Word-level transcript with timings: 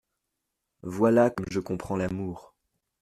Voilà 0.81 1.29
comme 1.29 1.45
je 1.51 1.59
comprends 1.59 1.95
l’amour! 1.95 2.55